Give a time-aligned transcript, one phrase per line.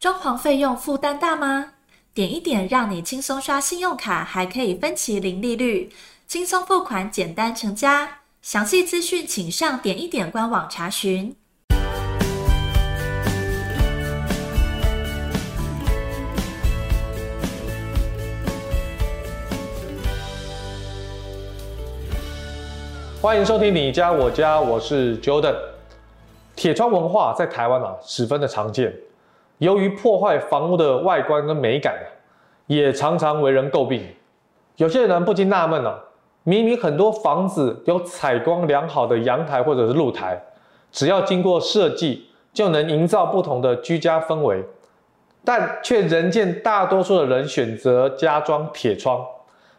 [0.00, 1.72] 装潢费用负担大吗？
[2.14, 5.90] 点一点让你轻松刷信用卡，还可以分期零利率，
[6.24, 8.20] 轻松付款，简单成家。
[8.40, 11.34] 详细资讯请上点一点官网查询。
[23.20, 25.56] 欢迎收听你家我家，我是 Jordan。
[26.54, 28.96] 铁窗文化在台湾啊十分的常见。
[29.58, 31.96] 由于破坏房屋的外观跟美感，
[32.66, 34.02] 也常常为人诟病。
[34.76, 36.02] 有些人不禁纳闷了：
[36.44, 40.40] 明明很多房子有采光良好的阳台或者是露台，
[40.92, 44.64] 只要经过设计，就能营造不同的居家氛围，
[45.44, 49.26] 但却仍见大多数的人选择加装铁窗，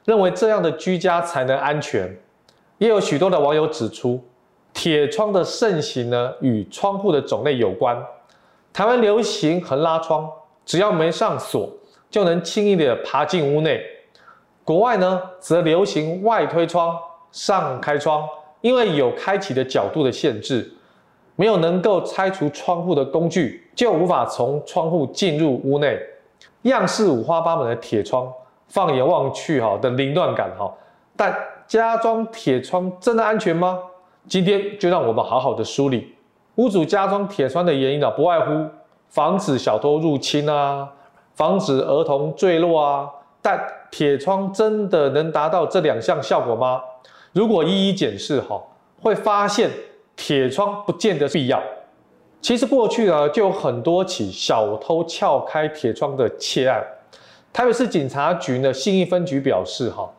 [0.03, 2.13] 认为这样的居家才能安全。
[2.77, 4.21] 也有许多的网友指出，
[4.73, 7.97] 铁窗的盛行呢，与窗户的种类有关。
[8.79, 10.31] 台湾流行横拉窗，
[10.65, 11.69] 只要没上锁，
[12.09, 13.83] 就能轻易的爬进屋内。
[14.63, 16.97] 国外呢，则流行外推窗、
[17.29, 18.25] 上开窗，
[18.61, 20.71] 因为有开启的角度的限制，
[21.35, 25.99] 没有能够拆除窗户的工具，就无法从窗户进入屋内。
[26.61, 28.31] 样式五花八门的铁窗，
[28.69, 30.73] 放眼望去哈的凌乱感哈，
[31.17, 33.77] 但加装铁窗真的安全吗？
[34.29, 36.15] 今天就让我们好好的梳理。
[36.59, 38.67] 屋主加装铁窗的原因啊，不外乎
[39.07, 40.85] 防止小偷入侵啊，
[41.33, 43.09] 防止儿童坠落啊。
[43.41, 43.57] 但
[43.89, 46.81] 铁窗真的能达到这两项效果吗？
[47.31, 48.61] 如果一一检视哈，
[49.01, 49.71] 会发现
[50.17, 51.63] 铁窗不见得必要。
[52.41, 56.85] 其实过去呢，就有很多起小偷撬开铁窗的窃案。
[57.53, 60.09] 台北市警察局呢，信义分局表示哈，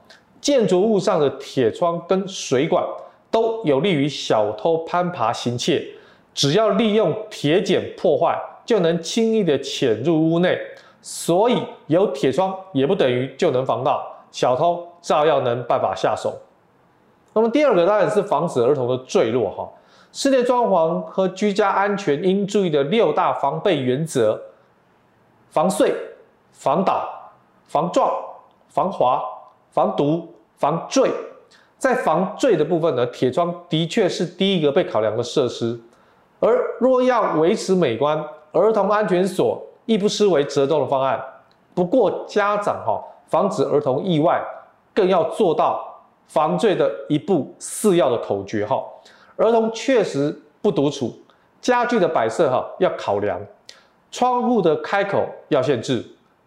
[0.40, 2.82] 建筑物上的铁窗跟水管
[3.30, 5.86] 都有利于小偷攀爬行窃。
[6.40, 10.58] 只要利用铁剪破坏，就能轻易的潜入屋内，
[11.02, 16.34] 所以有铁窗也不等于就能防盗，小偷照样能办法下手。
[17.34, 19.68] 那么第二个当然是防止儿童的坠落哈，
[20.12, 24.40] 室内装潢和居家安全应注意的六大防备原则：
[25.50, 25.94] 防碎、
[26.52, 27.06] 防倒、
[27.66, 28.10] 防撞、
[28.70, 29.22] 防滑、
[29.72, 30.26] 防毒、
[30.56, 31.10] 防坠。
[31.76, 35.78] 在防坠的部分呢，铁窗的确是第一个被考量的设施。
[36.40, 38.18] 而若要维持美观，
[38.52, 41.22] 儿童安全锁亦不失为折中的方案。
[41.74, 44.42] 不过家长哈，防止儿童意外，
[44.92, 48.82] 更要做到防坠的一步四要的口诀哈。
[49.36, 51.12] 儿童确实不独处，
[51.60, 53.40] 家具的摆设哈要考量，
[54.10, 56.04] 窗户的开口要限制，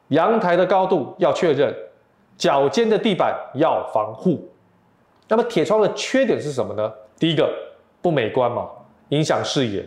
[0.10, 1.74] 阳台的高度要确认，
[2.38, 4.50] 脚尖的地板要防护。
[5.28, 6.92] 那么铁窗的缺点是什么呢？
[7.18, 7.50] 第一个
[8.02, 8.68] 不美观嘛。
[9.14, 9.86] 影响视野，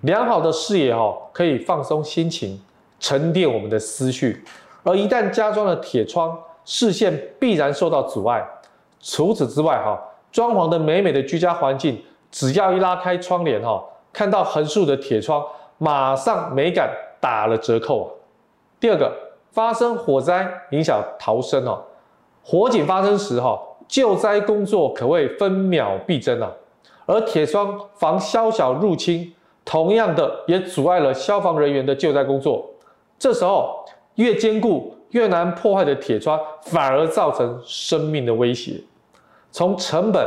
[0.00, 2.58] 良好的视野哈，可以放松心情，
[2.98, 4.42] 沉淀我们的思绪。
[4.82, 8.42] 而一旦加装了铁窗，视线必然受到阻碍。
[9.00, 10.00] 除此之外哈，
[10.30, 15.44] 装潢的美美的居家环境，只要一拉开窗帘哈，看到横竖的铁窗，
[15.78, 16.90] 马上美感
[17.20, 18.08] 打了折扣啊。
[18.80, 19.12] 第二个，
[19.50, 21.84] 发生火灾影响逃生哦，
[22.42, 26.50] 火警发生时哈，救灾工作可谓分秒必争啊。
[27.06, 29.32] 而铁窗防宵小入侵，
[29.64, 32.68] 同样的也阻碍了消防人员的救灾工作。
[33.18, 33.84] 这时候，
[34.16, 38.80] 越坚固越难破坏的铁窗，反而造成生命的威胁。
[39.50, 40.26] 从成本、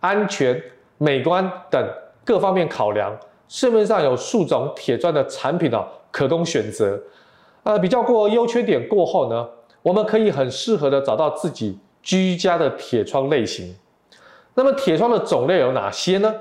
[0.00, 0.60] 安全、
[0.98, 1.82] 美观等
[2.24, 3.16] 各方面考量，
[3.48, 7.00] 市面上有数种铁砖的产品啊，可供选择。
[7.62, 9.48] 呃，比较过优缺点过后呢，
[9.82, 13.74] 我们可以很适合的找到自己居家的铁窗类型。
[14.54, 16.34] 那么铁窗的种类有哪些呢？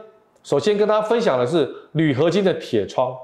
[0.43, 3.15] 首先跟大家分享的是铝合金的铁窗。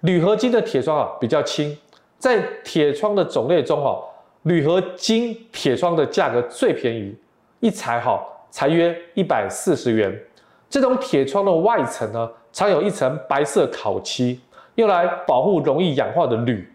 [0.00, 1.76] 铝合金的铁窗啊比较轻，
[2.18, 3.98] 在铁窗的种类中哈，
[4.42, 7.14] 铝合金铁窗的价格最便宜，
[7.60, 10.18] 一材哈才约一百四十元。
[10.68, 14.40] 这种铁窗的外层呢，常有一层白色烤漆，
[14.74, 16.68] 用来保护容易氧化的铝。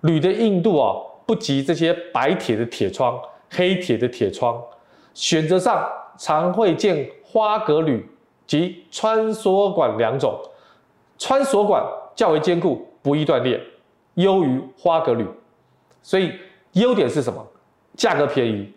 [0.00, 0.94] 铝的硬度啊
[1.24, 3.18] 不及这些白铁的铁窗、
[3.50, 4.62] 黑铁的铁窗，
[5.16, 5.90] 选择上。
[6.18, 8.10] 常会见花格铝
[8.46, 10.40] 及穿梭管两种，
[11.18, 11.84] 穿梭管
[12.14, 13.60] 较为坚固，不易断裂，
[14.14, 15.28] 优于花格铝。
[16.00, 16.32] 所以
[16.72, 17.46] 优点是什么？
[17.94, 18.72] 价格便宜，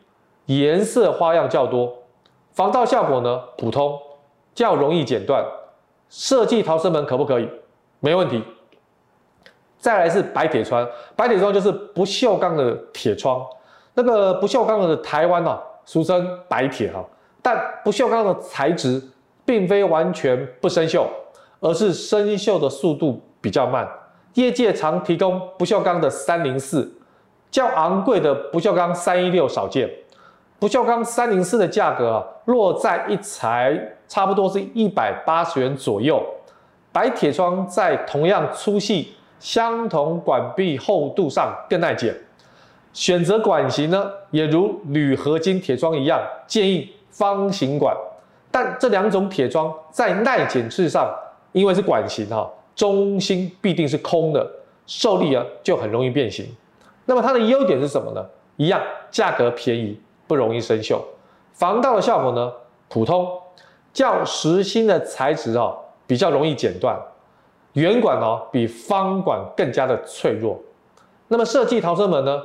[0.47, 1.97] 颜色花样较多，
[2.51, 3.97] 防盗效果呢普通，
[4.53, 5.41] 较容易剪断。
[6.09, 7.47] 设计逃生门可不可以？
[8.01, 8.44] 没问题。
[9.77, 13.47] 再来是白铁窗，白铁窗就是不锈钢的铁窗。
[13.94, 17.03] 那个不锈钢的台湾啊，俗称白铁哈。
[17.41, 19.01] 但不锈钢的材质
[19.44, 21.03] 并非完全不生锈，
[21.59, 23.89] 而是生锈的速度比较慢，
[24.36, 26.88] 业界常提供不锈钢的三零四，
[27.50, 29.89] 较昂贵的不锈钢三一六少见。
[30.59, 33.75] 不锈钢三零四的价格啊，落在一材
[34.07, 36.24] 差不多是一百八十元左右。
[36.91, 42.15] 白铁窗在同样粗细、相同管壁厚度上更耐剪。
[42.94, 47.95] 选择管型呢，也如铝合金铁桩一样，建议方形管。
[48.51, 51.13] 但这两种铁桩在耐碱质上，
[51.51, 54.50] 因为是管型哈，中心必定是空的，
[54.86, 56.45] 受力啊就很容易变形。
[57.06, 58.25] 那么它的优点是什么呢？
[58.57, 58.81] 一样，
[59.12, 60.00] 价格便宜。
[60.27, 61.01] 不容易生锈，
[61.53, 62.53] 防盗的效果呢，
[62.88, 63.27] 普通，
[63.91, 65.75] 较实心的材质哦，
[66.06, 66.95] 比较容易剪断，
[67.74, 70.56] 圆管哦比方管更加的脆弱。
[71.30, 72.39] 那么设计逃生门呢，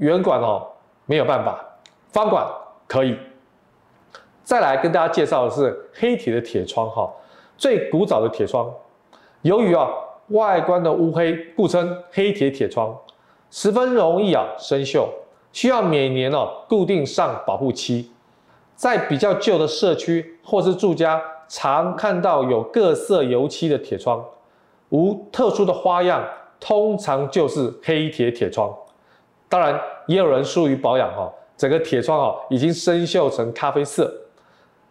[0.00, 0.66] 圆管哦
[1.06, 1.62] 没有办法，
[2.10, 2.46] 方管
[2.86, 3.16] 可以。
[4.42, 7.08] 再来跟大家介绍的是黑铁的铁窗哈，
[7.56, 8.68] 最古早的铁窗，
[9.42, 9.88] 由于啊
[10.28, 12.96] 外观的乌黑，故称黑铁铁窗，
[13.50, 15.06] 十分容易啊生锈。
[15.52, 18.10] 需要每年哦固定上保护漆，
[18.74, 24.24] 在比较旧的社区或是住家，常看到有各色油漆的铁窗，
[24.88, 26.24] 无特殊的花样，
[26.58, 28.74] 通常就是黑铁铁窗。
[29.50, 34.10] 当然，也有人疏于保养哦，整个铁窗哦已经生锈成咖啡色，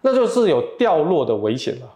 [0.02, 1.88] 那就是有掉落的危险了。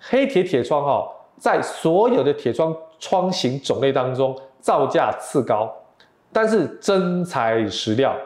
[0.00, 1.06] 黑铁铁窗哈，
[1.38, 5.70] 在所有的铁窗窗型种类当中，造价次高。
[6.32, 8.16] 但是真材实料，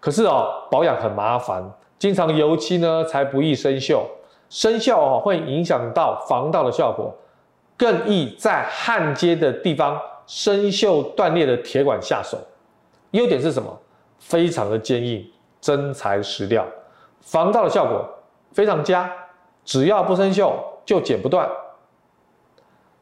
[0.00, 1.62] 可是哦，保养很麻烦，
[1.98, 4.00] 经常油漆呢才不易生锈，
[4.48, 7.14] 生锈哦会影响到防盗的效果，
[7.76, 12.38] 更易在焊接的地方生锈断裂的铁管下手。
[13.16, 13.76] 优点是什么？
[14.18, 15.28] 非常的坚硬，
[15.60, 16.66] 真材实料，
[17.20, 18.08] 防盗的效果
[18.52, 19.12] 非常佳，
[19.64, 20.52] 只要不生锈
[20.84, 21.48] 就剪不断。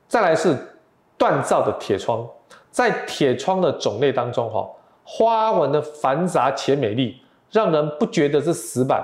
[0.09, 0.57] 再来是
[1.19, 2.29] 锻造的铁窗。
[2.71, 4.69] 在铁窗的种类当中，哈，
[5.05, 7.21] 花纹的繁杂且美丽，
[7.51, 9.01] 让人不觉得是死板，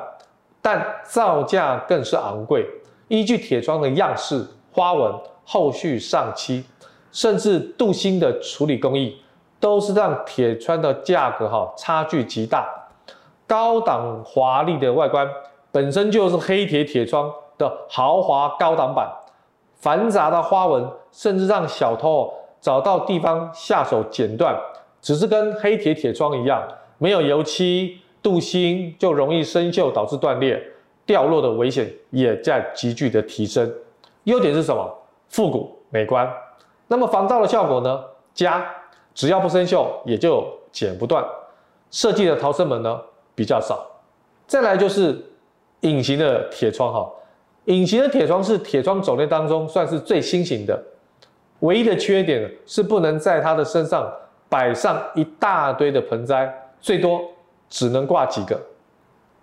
[0.61, 2.67] 但造价更是昂贵。
[3.07, 5.15] 依据铁窗的样式、花纹、
[5.45, 6.65] 后续上漆，
[7.12, 9.23] 甚至镀锌的处理工艺，
[9.61, 12.69] 都是让铁窗的价格哈差距极大。
[13.47, 15.29] 高档华丽的外观
[15.71, 19.09] 本身就是黑铁铁窗的豪华高档版，
[19.77, 22.33] 繁杂的花纹甚至让小偷。
[22.62, 24.55] 找到地方下手剪断，
[25.01, 26.62] 只是跟黑铁铁窗一样，
[26.99, 30.62] 没有油漆镀锌就容易生锈，导致断裂
[31.07, 33.73] 掉落的危险也在急剧的提升。
[34.25, 34.95] 优点是什么？
[35.31, 36.31] 复古美观。
[36.87, 38.05] 那么防盗的效果呢？
[38.35, 38.62] 佳，
[39.15, 41.25] 只要不生锈也就剪不断。
[41.91, 43.01] 设计的逃生门呢
[43.35, 43.87] 比较少。
[44.47, 45.21] 再来就是
[45.81, 47.11] 隐形的铁窗哈，
[47.65, 50.81] 隐形的铁窗是铁窗种类当中算是最新型的。
[51.61, 54.11] 唯一的缺点是不能在它的身上
[54.49, 57.21] 摆上一大堆的盆栽，最多
[57.69, 58.61] 只能挂几个。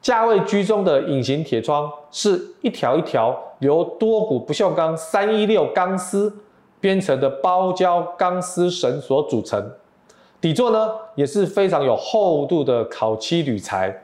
[0.01, 6.33] 价位居中的隐形铁窗是一条一条由多股不锈钢三一六钢丝
[6.79, 9.71] 编成的包胶钢丝绳所组成，
[10.39, 14.03] 底座呢也是非常有厚度的烤漆铝材，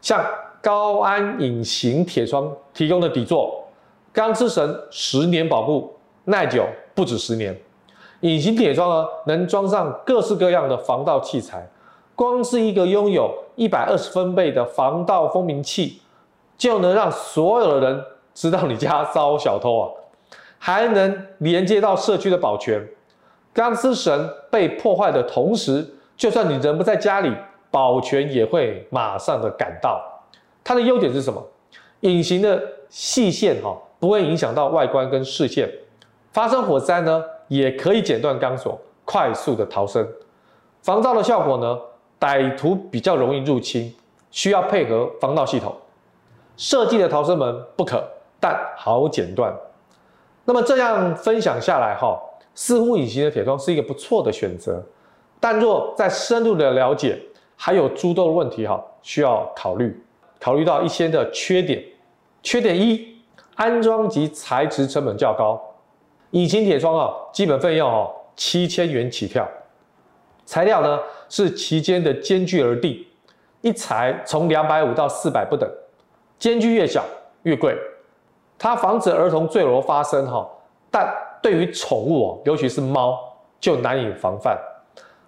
[0.00, 0.24] 像
[0.60, 3.64] 高安隐形铁窗提供的底座，
[4.12, 5.92] 钢丝绳十年保固，
[6.24, 6.64] 耐久。
[6.94, 7.58] 不止十年，
[8.20, 11.66] 隐形铁窗呢，能装上各式各样的防盗器材，
[12.14, 16.02] 光是一个拥有一百二十分贝的防盗蜂鸣器，
[16.58, 18.04] 就能让所有的人
[18.34, 19.88] 知道你家遭小偷啊，
[20.64, 22.80] 还能连接到社区的保全。
[23.52, 25.84] 钢丝绳被破坏的同时，
[26.16, 27.34] 就算你人不在家里，
[27.68, 30.00] 保全也会马上的赶到。
[30.62, 31.44] 它的优点是什么？
[32.02, 35.68] 隐形的细线哈，不会影响到外观跟视线。
[36.30, 40.06] 发生火灾呢，也可以剪断钢索，快速的逃生。
[40.80, 41.76] 防盗的效果呢，
[42.20, 43.92] 歹徒比较容易入侵，
[44.30, 45.74] 需要配合防盗系统。
[46.56, 49.52] 设计的逃生门不可，但好剪断。
[50.44, 52.20] 那么这样分享下来哈，
[52.54, 54.84] 似乎隐形的铁窗是一个不错的选择。
[55.38, 57.18] 但若再深入的了解，
[57.56, 60.00] 还有诸多的问题哈，需要考虑。
[60.40, 61.82] 考虑到一些的缺点。
[62.42, 63.18] 缺点一，
[63.54, 65.60] 安装及材质成本较高。
[66.32, 69.48] 隐形铁窗啊，基本费用哦七千元起跳，
[70.44, 73.04] 材料呢是其间的间距而定，
[73.60, 75.70] 一材从两百五到四百不等，
[76.38, 77.04] 间距越小
[77.44, 77.76] 越贵。
[78.62, 80.48] 它防止儿童坠楼发生哈，
[80.88, 83.18] 但对于宠物哦，尤其是猫
[83.58, 84.56] 就难以防范。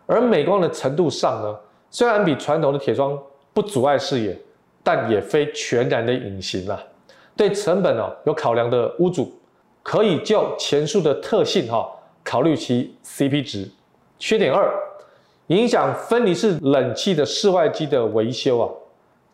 [0.07, 1.59] 而美观的程度上呢，
[1.91, 3.19] 虽然比传统的铁窗
[3.53, 4.39] 不阻碍视野，
[4.85, 6.81] 但也非全然的隐形啊。
[7.37, 9.33] 对成本哦有考量的屋主。
[9.83, 11.91] 可以就前述的特性哈，
[12.23, 13.69] 考虑其 CP 值。
[14.17, 14.73] 缺点二，
[15.49, 18.71] 影响分离式冷气的室外机的维修啊，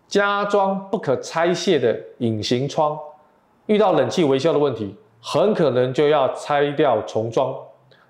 [0.09, 2.99] 加装不可拆卸的隐形窗，
[3.67, 7.55] 遇到冷气维修的问题，很可能就要拆掉重装，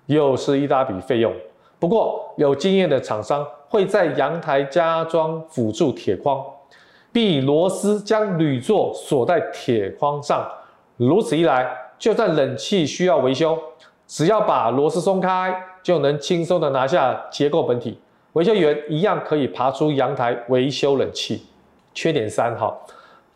[0.07, 1.31] 又是一大笔费用。
[1.79, 6.43] 不过有经验的厂商会在阳台加装辅助铁框，
[7.11, 10.47] 并以螺丝将铝座锁在铁框上，
[10.97, 11.67] 如此一来，
[11.97, 13.57] 就算冷气需要维修，
[14.07, 17.99] 只要把螺丝松开，就能轻松的拿下结构本体，
[18.33, 21.45] 维修员一样可以爬出阳台维修冷气。
[21.93, 22.73] 缺点三哈，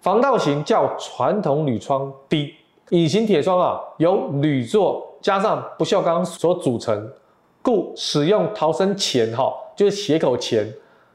[0.05, 2.53] 防盗性较传统铝窗低，
[2.89, 7.11] 隐形铁窗啊由铝座加上不锈钢所组成，
[7.63, 10.71] 故使用逃生钳哈就是斜口钳，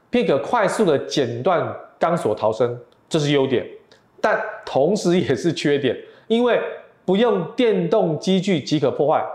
[0.09, 3.65] 便可快速的剪断钢索逃生，这是优点，
[4.19, 5.95] 但同时也是缺点，
[6.27, 6.59] 因为
[7.05, 9.25] 不用电动机具即可破坏。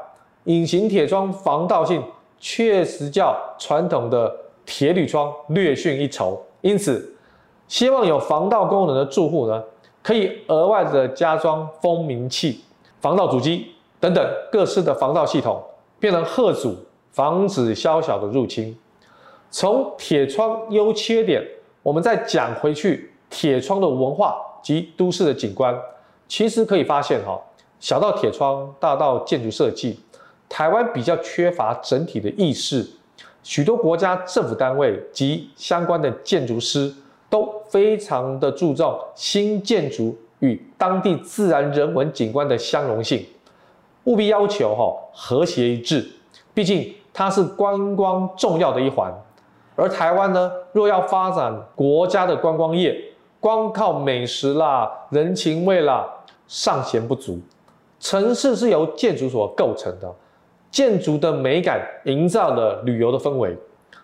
[0.45, 2.05] 隐形铁窗防盗性
[2.39, 4.31] 确实较传统的
[4.67, 7.16] 铁铝窗略逊一筹，因此，
[7.69, 9.63] 希望有防盗功能的住户呢，
[10.03, 12.61] 可以额外的加装蜂鸣器、
[13.01, 15.63] 防盗主机等等各式的防盗系统，
[15.99, 16.77] 便能吓阻
[17.11, 18.77] 防止宵小的入侵。
[19.51, 21.43] 从铁窗优缺点，
[21.83, 25.75] 我们再讲回去铁窗的文化及都市的景观，
[26.29, 27.41] 其实可以发现哈，
[27.81, 29.99] 小到铁窗，大到建筑设计。
[30.49, 32.87] 台湾比较缺乏整体的意识，
[33.43, 36.95] 许多国家政府单位及相关的建筑师
[37.29, 43.25] 都非常的注重新建筑与当地自然人文景观的相容性，
[44.05, 46.07] 务必要求哈和谐一致，
[46.55, 49.13] 毕竟它是观光重要的一环。
[49.75, 52.97] 而台湾呢，若要发展国家的观光业，
[53.41, 56.07] 光靠美食啦、人情味啦，
[56.47, 57.39] 尚嫌不足。
[57.99, 60.15] 城市是由建筑所构成的。
[60.71, 63.57] 建筑的美感营造了旅游的氛围，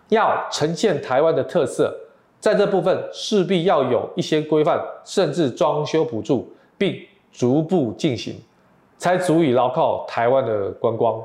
[0.09, 1.95] 要呈现台湾的特色，
[2.43, 6.93] 在这部分势必要有一些规范，甚至装修补助，并
[7.31, 8.35] 逐步进行，
[8.97, 11.23] 才足以牢靠台湾的观光。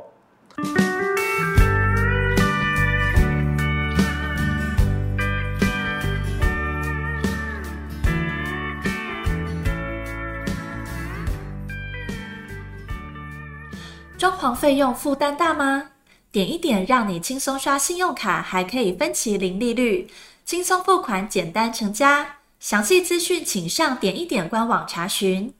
[14.16, 15.90] 装潢费用负担大吗？
[16.30, 20.06] 点一点让你轻松刷信用卡，还可以分期零利率，
[20.48, 22.36] 轻松付款，简单成家。
[22.58, 25.52] 详细资讯请上点一点官网查询。